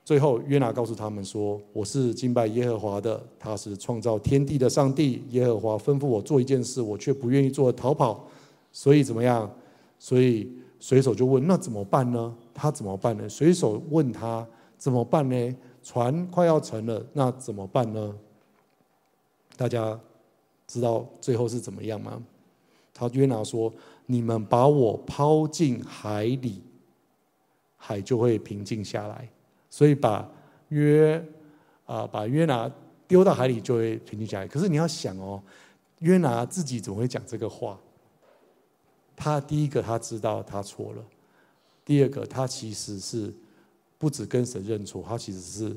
[0.06, 5.24] 最后约拿告诉他们说：“我是敬拜耶和华的，他是创造天地的上帝。
[5.30, 8.24] 耶和华吩咐我做一件事，我却不愿意做，逃跑。
[8.70, 9.52] 所以怎么样？
[9.98, 12.32] 所以水手就问：那怎么办呢？
[12.54, 13.28] 他怎么办呢？
[13.28, 14.46] 水手问他
[14.78, 15.56] 怎么办呢？
[15.82, 18.14] 船快要沉了，那怎么办呢？
[19.56, 19.98] 大家
[20.68, 22.22] 知道最后是怎么样吗？
[22.94, 23.72] 他约拿说：
[24.06, 26.62] 你们把我抛进海里，
[27.76, 29.28] 海就会平静下来。
[29.76, 30.26] 所以把
[30.68, 31.22] 约
[31.84, 32.72] 啊把约拿
[33.06, 34.46] 丢到海里就会平静下来。
[34.46, 35.42] 可是你要想哦，
[35.98, 37.78] 约拿自己怎么会讲这个话？
[39.14, 41.04] 他第一个他知道他错了，
[41.84, 43.34] 第二个他其实是。
[43.98, 45.74] 不止跟神认错，他其实是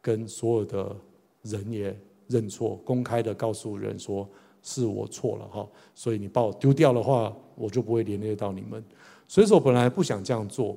[0.00, 0.96] 跟所有的
[1.42, 1.94] 人也
[2.26, 4.26] 认错，公开的告诉人说
[4.62, 8.82] 是我错了哈，所以你把我丢掉的话，我就不会连累到你们。
[9.28, 10.74] 水手本来不想这样做，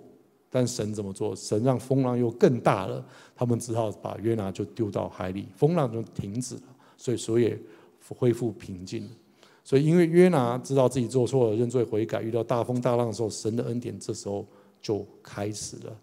[0.49, 1.35] 但神怎么做？
[1.35, 3.05] 神让风浪又更大了，
[3.35, 6.61] 他们只好把约拿就丢到海里，风浪就停止了，
[6.95, 7.59] 所以水也
[8.17, 9.09] 恢复平静。
[9.63, 14.47] 所以因为约拿知道自己做错了，认罪悔改，遇到大风大浪的时候，神的恩典这时候
[14.81, 15.93] 就开始了。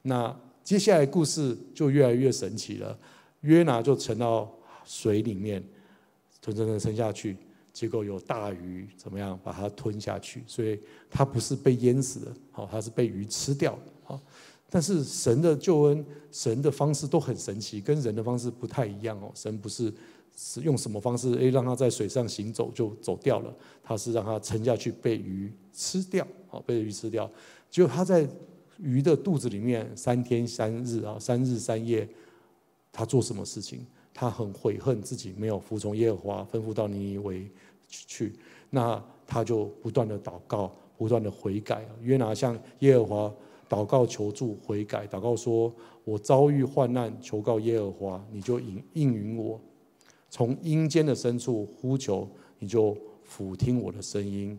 [0.00, 0.34] 那
[0.64, 2.98] 接下来故事就越来越神奇了，
[3.42, 4.50] 约拿就沉到
[4.86, 5.62] 水里面，
[6.40, 7.36] 沉沉沉沉下去，
[7.80, 14.20] 结果有大鱼怎么样把它吞下去，所以它不是被淹死的，好，它是被鱼吃掉的，好。
[14.68, 19.32] 但是神的救恩，神的方式都很神奇，跟人的方式不太一样哦。
[19.34, 19.90] 神不是
[20.36, 23.50] 是用什么方式，诶，让他在水上行走就走掉了，
[23.82, 27.30] 他是让他沉下去被鱼吃掉，好，被鱼吃掉，
[27.70, 28.28] 结果他在。
[28.82, 32.08] 鱼的肚子里面三天三日啊，三日三夜，
[32.90, 33.84] 他做什么事情？
[34.14, 37.46] 他很悔恨自己没有服从耶和华吩咐到尼尼微
[37.90, 38.32] 去，
[38.70, 41.84] 那他就不断的祷告，不断的悔改。
[42.00, 43.34] 约拿向耶和华
[43.68, 45.72] 祷告求助悔改，祷告说
[46.04, 49.60] ：“我遭遇患难，求告耶和华，你就应应允我；
[50.28, 54.58] 从阴间的深处呼求，你就俯听我的声音。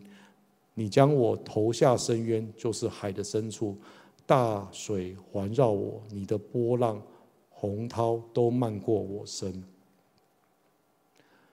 [0.74, 3.76] 你将我投下深渊，就是海的深处。”
[4.24, 7.02] 大水环绕我，你的波浪、
[7.50, 9.62] 洪涛都漫过我身。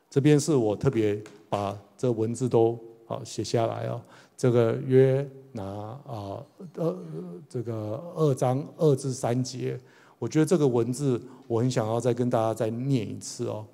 [0.08, 4.02] 这边是我特别把这文字都啊写下来啊。
[4.38, 6.42] 这个约拿啊，
[6.76, 6.98] 呃，
[7.50, 9.78] 这个二章二至三节，
[10.18, 13.66] 我觉得这个文字我很想要再跟大家再念一次哦。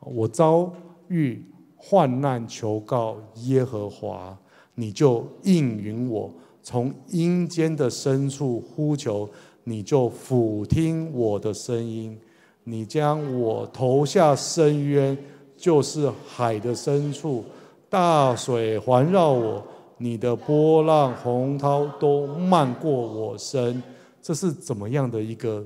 [0.00, 0.72] 我遭
[1.08, 1.44] 遇
[1.76, 4.38] 患难，求告耶和华，
[4.76, 6.32] 你就应允我。
[6.62, 9.28] 从阴间的深处呼求，
[9.64, 12.16] 你就俯听我的声音；
[12.62, 15.18] 你将我投下深渊，
[15.62, 17.44] 就是海的深处，
[17.88, 19.64] 大水环绕我，
[19.96, 23.80] 你的波浪洪涛都漫过我身。
[24.20, 25.64] 这是怎么样的一个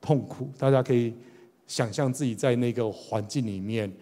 [0.00, 0.48] 痛苦？
[0.56, 1.12] 大家可以
[1.66, 3.92] 想象自己在那个环境里面，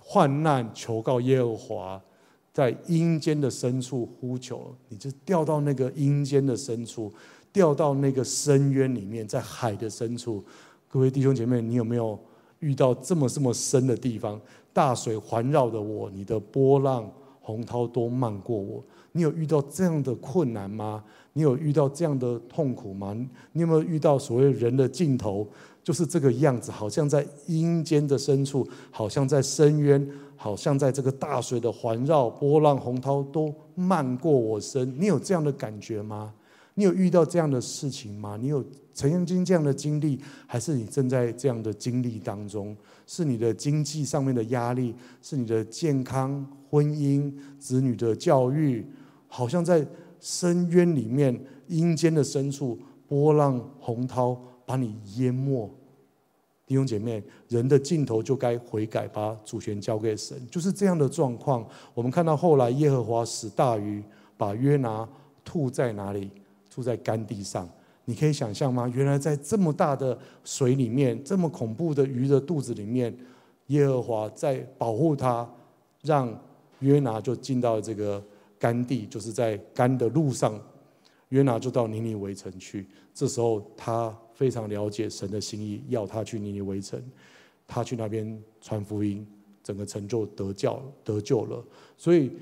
[0.00, 2.00] 患难求告耶和华。
[2.52, 7.12] 在阴间的深处呼求，你就掉到那个阴间的深处，
[7.52, 10.44] 掉到那个深渊里面，在海的深处。
[10.86, 12.16] 各位弟兄姐妹，你有没有
[12.62, 14.40] 遇到这么这么深的地方？
[14.72, 17.06] 大水环绕着我，你的波浪
[17.42, 18.82] 洪涛都漫过我。
[19.12, 21.04] 你有遇到这样的困难吗？
[21.34, 23.14] 你有遇到这样的痛苦吗？
[23.52, 25.46] 你有没有遇到所谓人的尽头
[25.84, 26.70] 就是这个样子？
[26.70, 30.08] 好像在阴间的深处，好像在深渊。
[30.34, 34.92] 好像在这个大水的环绕，波浪洪涛都漫过我身。
[35.00, 36.34] 你有这样的感觉吗？
[36.74, 38.36] 你有遇到这样的事情吗？
[38.40, 38.64] 你有
[38.94, 42.76] 曾经这样的经历，还是你正在这样的经历当中？
[43.06, 48.86] 是你的经济上面的压力，是你的健康、婚姻、子女的教育，
[49.26, 49.86] 好像在
[50.20, 52.78] 深渊里面、阴间的深处，
[53.08, 55.68] 波浪洪涛把你淹没。
[56.64, 61.66] 弟兄姐妹，人的尽头就该悔改，把主权交给神，就是这样的状况。
[61.92, 64.02] 我们看到后来耶和华使大鱼
[64.36, 65.06] 把约拿
[65.44, 66.30] 吐在哪里？
[66.70, 67.68] 吐在干地上。
[68.04, 68.90] 你可以想象吗？
[68.94, 73.16] 原来在这么大的水里面，这么恐怖的鱼的肚子里面，
[73.68, 75.48] 耶和华在保护他，
[76.02, 76.36] 让
[76.80, 78.22] 约拿就进到这个
[78.58, 80.60] 干地，就是在干的路上。
[81.28, 82.86] 约拿就到尼尼微城去。
[83.14, 84.16] 这时候他。
[84.34, 87.00] 非常了解神的心意，要他去尼尼微城，
[87.64, 89.24] 他去那边传福音，
[89.62, 91.62] 整个城就得教得救了。
[91.96, 92.32] 所以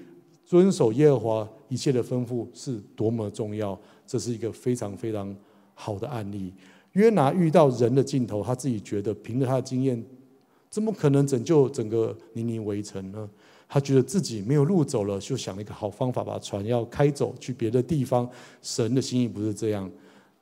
[0.47, 5.37] 遵守耶和华一切的吩咐是多么重要，这是一个非常非常
[5.81, 6.53] 好的案例。
[6.93, 10.05] 约拿遇到人的尽头，他自己觉得凭着他的经验
[10.69, 13.29] 怎么可能拯救整个尼尼围城呢？
[13.73, 18.29] 他觉得自己没有路走了，就想了一个好方法，把船要开走去别的地方。
[18.61, 19.89] 神的心意不是这样，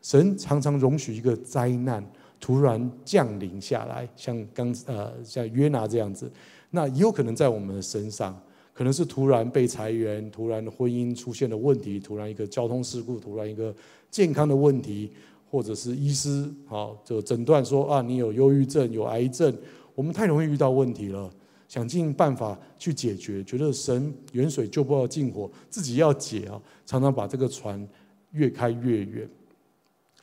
[0.00, 2.02] 神常常容许一个灾难
[2.40, 6.32] 突然降临下来，像刚呃像约拿这样子，
[6.70, 8.34] 那也有可能在我们的身上，
[8.78, 13.74] 可能是突然被裁员，突然婚姻出现了问题，突然一个交通事故，突然一个
[14.08, 15.10] 健康的问题，
[15.50, 19.52] 或者是医师好就诊断说啊你有忧郁症，有癌症，
[19.96, 21.28] 我们太容易遇到问题了。
[21.66, 27.84] 想尽办法去解决，觉得神远水救不到近火，自己要解啊，常常把这个船
[28.30, 29.28] 越开越远。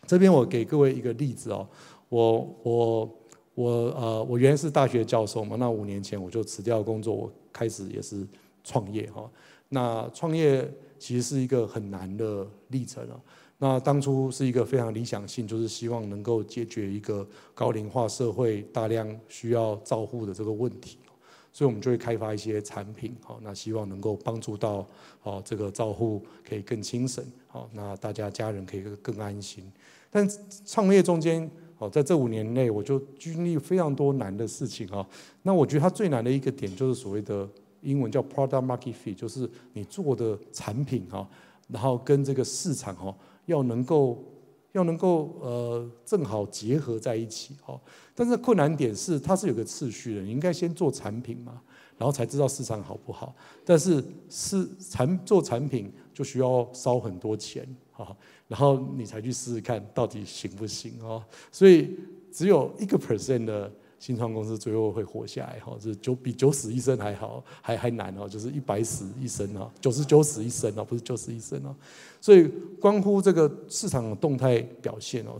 [0.07, 1.67] 这边我给各位一个例子哦，
[2.07, 3.17] 我我
[3.53, 8.25] 我呃，我原来是大学教授嘛，那五年前我就辞掉工作，我开始也是
[8.65, 9.31] 创业哈。
[9.69, 13.15] 那创业其实是一个很难的历程啊。
[13.57, 20.97] 那当初是一个非常理想性，就是希望能够解决一个高龄化社会大量需要照护的这个问题。
[21.53, 24.85] 所以，我们就会开发一些产品，好，那希望能够帮助到，
[25.21, 29.63] 好，这个照护可以更轻省，好，那大家家人可以更安心。
[30.11, 30.29] 但
[30.65, 35.07] 创业中间，好，在这五年内，我就经历非常多难的事情啊。
[35.43, 37.47] 那我觉得它最难的一个点，就是所谓的
[37.85, 41.25] 英文叫 product market fit，就是你做的产品哈，
[41.69, 44.21] 然后跟这个市场哈，要能够。
[44.75, 47.79] 要能够呃正好结合在一起哈，
[48.13, 51.61] 但是困难点是它是有个次序的，你应该先做产品嘛，
[51.97, 53.33] 然后才知道市场好不好。
[53.63, 58.13] 但是是产做产品就需要烧很多钱哈，
[58.49, 61.23] 然后你才去试试看到底行不行哦。
[61.53, 61.97] 所以
[62.29, 63.71] 只有一个 percent 的。
[64.05, 71.75] 新创公司最后会活下来，哈，是九比九死一生还好，还还难哦，就是一百死一生啊，九十九死一生啊，不是九死一生啊。
[72.21, 72.47] 所以
[72.79, 75.39] 关乎这个市场的动态表现哦，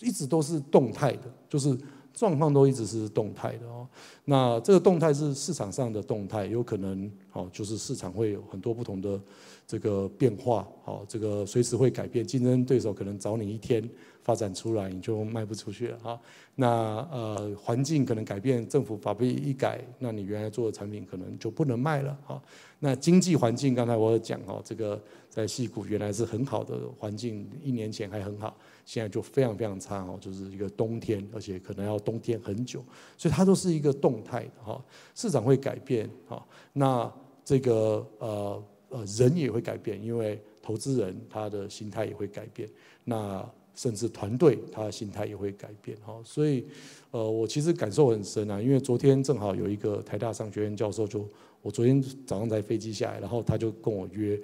[0.00, 1.76] 一直都是动态的，就是
[2.16, 3.86] 状况都一直是动态的哦。
[4.24, 9.20] 那这个动态是市场上的动态，有可能哦，就是市场会有很多不同的
[9.68, 13.88] 这个变化，哦，这个随时会改变，竞争对手可能早你一天。
[14.26, 16.20] 发展出来你就卖不出去了哈。
[16.56, 16.66] 那
[17.12, 22.42] 呃环境可能改变，政府法规一改，那你原来做的产品可能就不能卖了哈。
[22.80, 25.00] 那经济环境刚才我有讲哦，这个
[25.30, 32.82] 在矽谷原来是很好的环境，一年前还很好，现在就非常非常差哦，就是一个冬天，而且可能要冬天很久，
[33.18, 34.82] 所以它都是一个动态的哈。
[35.14, 37.12] 市场会改变哈，那
[37.44, 42.66] 这个呃呃人也会改变，因为投资人他的心态也会改变。
[43.04, 43.44] 那
[43.74, 46.64] 甚至团队他的心态也会改变哈，所以
[47.10, 51.28] 呃，我其实感受很深啊，因为昨天正好有一个台大商学院教授，就
[51.60, 54.40] 我昨天早上在飞机下来，然后他就跟我约，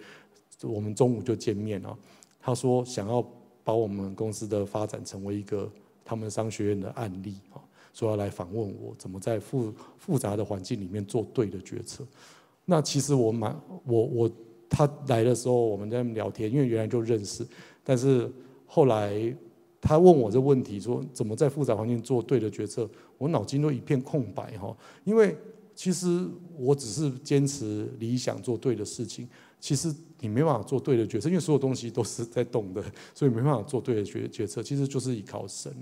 [0.63, 1.97] 我们中午就见面了。
[2.41, 3.25] 他说想要
[3.65, 5.71] 把我们公司的发展成为一个
[6.05, 7.61] 他们商学院的案例啊，
[7.93, 12.05] 说要来访问我怎么在复复杂的环境里面做对的决策。
[12.65, 14.31] 那其实我蛮我我
[14.69, 17.47] 他来的时候我们在聊天，因为原来就认识，
[17.83, 18.31] 但是。
[18.75, 19.37] 后来
[19.83, 24.75] 他问我这问题，说怎么在复杂环境做对的决策，我脑筋都一片空白哈。
[25.05, 25.37] 因为
[25.75, 29.29] 其实我只是坚持理想，做对的事情。
[29.63, 32.83] 其实你没办法做对的决策，因为所有东西都是在动的，
[33.15, 34.61] 所以没办法做对的决决策。
[34.61, 35.73] 其实就是依靠神。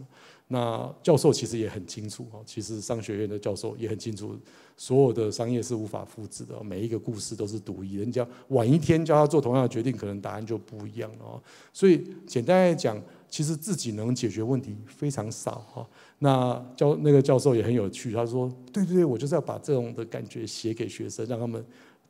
[0.49, 4.37] 那教授其实也很清楚哦，其实商学院的教授也很清楚，
[4.77, 7.95] 所有的商业是无法复制的，每一个故事都是独一。
[7.95, 11.43] 人家晚一天叫他做同样的决定，可能答案就不一样了哦。
[11.73, 15.88] 所以简单来讲，其实自己能解决问题非常少哈。
[16.19, 21.64] 那教那个教授也很有趣，他说：“对对对，我就是要把这种的感觉写给学生，让他们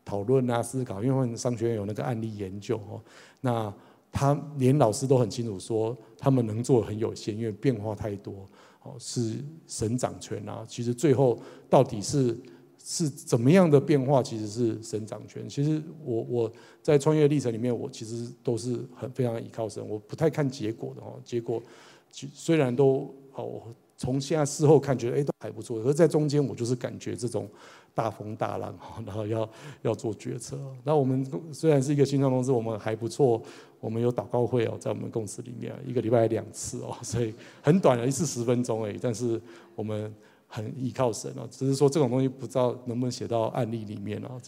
[0.04, 1.02] 讨论啊、思考。
[1.02, 3.00] 因为商学院有那个案例研究哦。
[3.40, 3.72] 那
[4.12, 8.48] 他连老师都很清楚说，他们能做很有限，因为变化太多，
[8.82, 9.36] 哦，是
[9.66, 10.64] 神掌权啊。
[10.68, 12.36] 其实最后到底是
[12.82, 15.48] 是怎么样的变化，其实是神掌权。
[15.48, 21.20] 其实我我在创业历程里面，我其实都是很非常依靠神，我不太看结果的哦。
[21.24, 21.62] 结果
[22.10, 23.62] 虽然都哦，
[24.00, 27.46] 从现在事后看觉得哎都还不错，可是在中间我就是感觉这种。
[27.92, 28.72] 大风大浪，
[29.04, 29.46] 然后要
[29.82, 30.56] 要做决策。
[30.84, 33.42] 那我们虽然是一个新创公司，我们还不错，
[33.81, 38.98] 我们有祷告会哦，在我们公司里面一个礼拜两次哦， 所以很短的一次十分钟而已。
[39.02, 39.38] 但是
[39.75, 40.14] 我们
[40.46, 44.40] 很依靠神哦，只是说这种东西不知道能不能写到案例里面哦。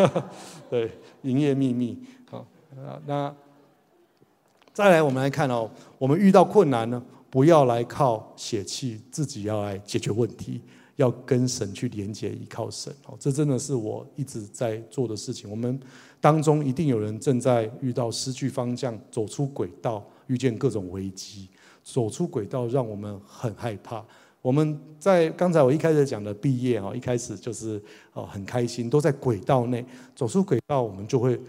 [0.68, 0.92] 对，
[1.22, 1.98] 营业秘密
[2.30, 2.44] 啊。
[3.06, 3.34] 那
[4.74, 10.60] 再来，我们来看哦，我们遇到困难呢，不要来靠血气，自己要来解决问题。
[10.96, 15.50] 要跟神去连接，依靠神哦，这真的是我一直在做的事情。
[15.50, 15.80] 我们
[16.20, 21.48] 当中一定有人正在遇到失去方向、走出轨道、遇见各种危机。
[21.82, 24.04] 走出轨道让我们很害怕，
[24.42, 29.82] 我们在刚才我一开始讲的毕业哈，一开始就是哦很开心，都在轨道内，
[30.14, 31.40] 走出轨道，我们就会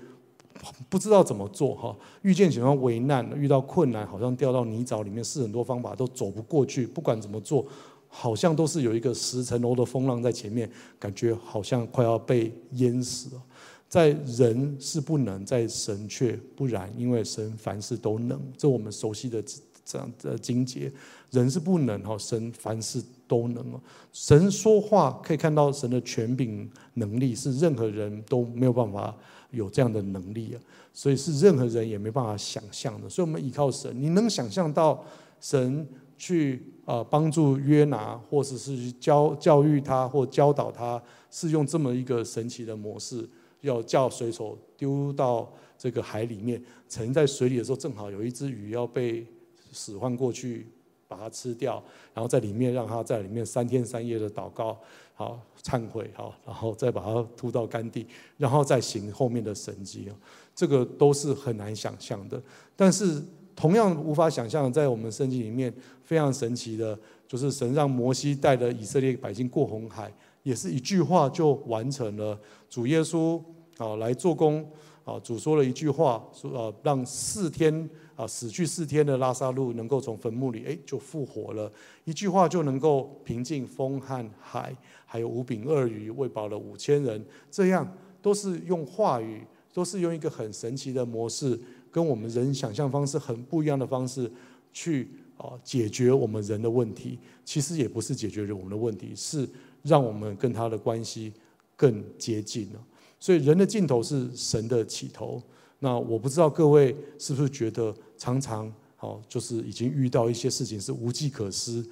[0.90, 7.66] 不知道怎么做哈，遇见什么危难，遇到困难，好像掉到泥沼里面，试很多方法都走不过去，不管怎么做，
[8.08, 13.42] 好像都是有一个十层楼的风浪在前面，感觉好像快要被淹死了。
[13.88, 19.44] 在人是不能，在神却不然，因为神凡事都能，这我们熟悉的。
[19.84, 20.90] 这样的经节，
[21.32, 23.82] 人是不能哈，神凡事都能哦。
[24.14, 29.14] 神说话可以看到神的权柄能力，是任何人都没有办法
[29.52, 30.58] 有这样的能力啊，
[30.92, 33.08] 所以是任何人也没办法想象的。
[33.08, 35.04] 所以，我们依靠神，你能想象到
[35.40, 35.88] 神
[36.18, 43.30] 去啊帮助约拿，或者是教教育他或教导他，是用这么一个神奇的模式，
[43.62, 49.26] 要叫水手丢到这个海里面，沉在水里的时候，正好有一只鱼要被。
[49.74, 50.68] 使唤过去，
[51.08, 51.82] 把它吃掉，
[52.14, 54.78] 然后在里面让它在里面三天三夜的祷告，
[55.14, 58.06] 好忏悔，哈，然后再把它吐到干地，
[58.38, 60.10] 然后再行后面的神迹，
[60.56, 62.42] 这个都是很难想象的。
[62.76, 63.22] 但是
[63.56, 66.98] 同样无法想象，在我们圣经里面非常神奇的，
[67.28, 70.12] 就是神让摩西带着以色列百姓过红海，
[70.44, 72.40] 也是一句话就完成了。
[72.70, 73.42] 主耶稣
[73.78, 74.68] 啊来做工
[75.06, 77.90] 啊，主说了一句话，说啊让四天。
[78.16, 81.72] 啊，死去四天的拉萨路能够从坟墓里哎就复活了，
[82.04, 87.90] 一句话就能够平静风和海，还有五饼二鱼喂饱了五千人，这样
[88.22, 89.42] 都是用话语，
[89.74, 91.60] 都是用一个很神奇的模式，
[91.90, 94.32] 跟我们人想象方式很不一样的方式
[94.72, 97.18] 去啊解决我们人的问题。
[97.44, 99.50] 其实也不是解决我们的问题，是
[99.84, 101.34] 让我们跟他的关系
[101.76, 102.80] 更接近了。
[103.20, 105.42] 所以人的尽头是神的起头。
[105.84, 111.84] 那我不知道各位是不是觉得常常好，就是已经遇到一些事情是无计可施，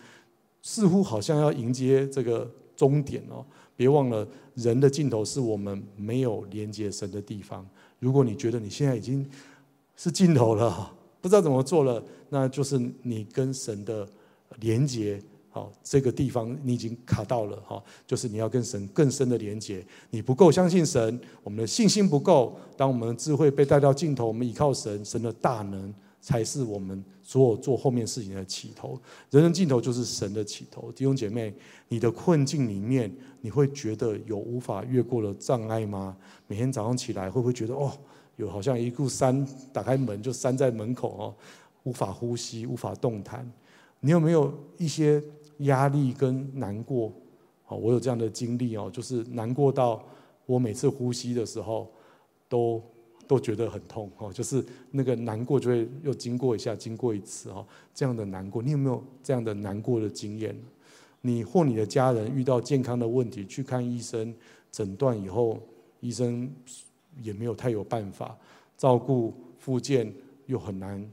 [0.62, 3.44] 似乎好像要迎接这个终点哦。
[3.76, 7.68] 别忘了，人的尽头是我们没有连接神的地方。
[7.98, 9.28] 如果你觉得你现在已经
[9.96, 14.08] 是尽头了，不知道怎么做了，那就是你跟神的
[14.60, 15.20] 连接。
[15.60, 19.86] 好，这个地方你已经卡到了哈，就是你要跟神更深的连接。
[20.10, 22.58] 你不够相信神，我们的信心不够。
[22.78, 28.98] 当我们的智慧被带到尽头，我们依靠神，神的大能才是我们所有做后面事情的起头。
[29.32, 30.90] 人生尽头就是神的起头。
[30.94, 31.54] 弟兄姐妹，
[31.90, 36.16] 你的困境里面，你会觉得有无法越过的障碍吗？
[36.48, 37.92] 每天早上起来，会不会觉得哦，
[38.38, 41.36] 有好像一股山打开门就山在门口哦，
[41.84, 43.46] 无法呼吸，无法动弹？
[44.00, 45.22] 你有没有一些？
[45.60, 47.12] 压力跟难过，
[47.68, 50.04] 哦，我有这样的经历哦，就是难过到
[50.46, 51.92] 我每次呼吸的时候，
[52.48, 52.82] 都
[53.28, 60.56] 都觉得很痛哦，就是那个难过就会又经过一下，经过一次哦，这样的难过，你有没有这样的难过的经验？
[61.22, 64.34] 你或你的家人遇到健康的问题，去看医生，
[64.72, 65.60] 诊断以后，
[66.00, 66.50] 医生
[67.22, 68.38] 也没有太有办法
[68.78, 70.12] 照顾，复健
[70.46, 71.06] 又很难，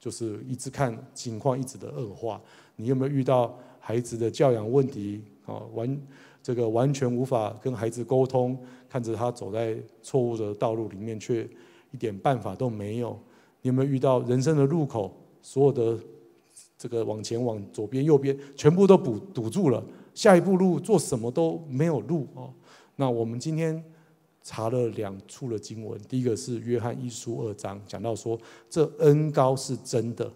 [0.00, 2.40] 就是一直看情况一直的恶化，
[2.74, 3.56] 你有没有遇到？
[3.88, 5.98] 孩子的教养问题啊，完
[6.42, 8.54] 这个完全无法跟孩子沟通，
[8.86, 11.48] 看着他走在错误的道路里面，却
[11.90, 13.18] 一点办法都没有。
[13.62, 15.98] 你有没有遇到人生的路口，所有的
[16.76, 19.82] 这个往前往左边右边全部都堵堵住了，
[20.12, 22.52] 下一步路做什么都没有路哦。
[22.96, 23.82] 那我们今天
[24.42, 30.30] 查了两处的经文，第一个是约翰一书二章，讲到说这恩高是真的。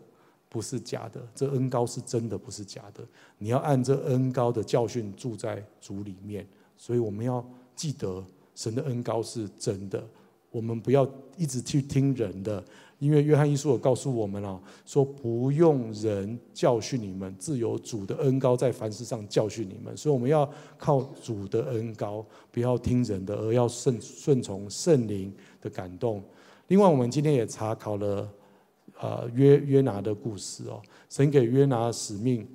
[0.52, 3.02] 不是假的，这恩高是真的，不是假的。
[3.38, 6.46] 你要按这恩高的教训住在主里面，
[6.76, 7.42] 所以我们要
[7.74, 8.22] 记得
[8.54, 10.06] 神的恩高是真的。
[10.50, 12.62] 我们不要一直去听人的，
[12.98, 19.96] 因为约翰一书有告诉我们啊，说不用人教训你们，自有主的恩高在凡事上教训你们。
[19.96, 20.46] 所以我们要
[20.76, 26.22] 靠主的恩高，不要听人的，而要顺顺从圣灵的感动。
[26.68, 28.28] 另外，我们今天也查考了。
[29.02, 30.80] 啊，约约拿的故事哦，
[31.10, 32.46] 神给约拿使命，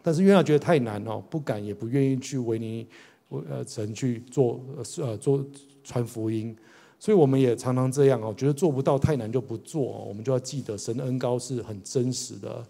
[0.00, 2.86] 但是约拿觉得太难哦，不敢也不愿意去维尼，
[3.30, 4.60] 呃，神去做
[5.00, 5.44] 呃做
[5.82, 6.56] 传福音，
[7.00, 12.64] 所以我们也常常这样哦，觉得做不到太难就不做，我们就要记得神恩高是很真实的。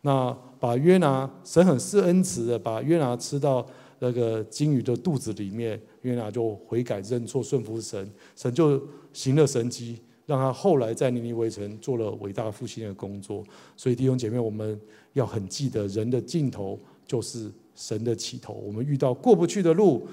[0.00, 3.66] 那把约拿，神很施恩慈的，把约拿吃到
[3.98, 8.80] 那个鲸鱼的肚子里面，约拿就悔改认错顺服神，神就
[9.12, 9.98] 行了神迹。
[10.28, 13.42] 让他后来在尼尼微城做了伟大复兴的工作，
[13.74, 14.78] 所以弟兄姐妹，我们
[15.14, 18.52] 要很记得，人的尽头就是神的起头。
[18.52, 20.06] 我们遇到过不去的路，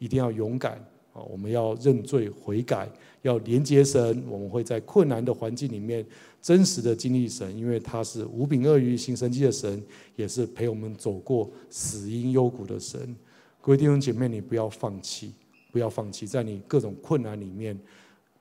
[0.00, 0.72] 一定要勇敢
[1.12, 2.90] 啊，我们要认罪悔改，
[3.22, 4.20] 要连接神。
[4.28, 6.04] 我们会在困难的环境里面
[6.42, 9.80] 真实的经历神，因为他是无柄鳄鱼行神迹的神，
[10.16, 13.14] 也是陪我们走过死荫幽谷的神。
[13.60, 15.32] 各位弟兄姐妹，你不要放弃，
[15.70, 17.78] 不要放弃，在你各种困难里面，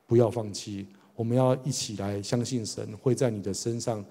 [0.08, 0.88] 不要放弃。
[1.20, 4.04] 我们要一起来相信神会在你的身上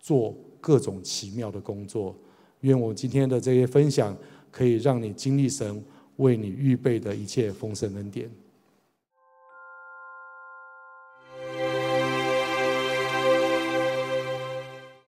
[0.00, 2.16] 做各种奇妙的工作。
[2.60, 4.16] 愿我今天的这些分享，
[4.50, 5.84] 可以让你经历神
[6.16, 8.30] 为你预备的一切丰盛恩典。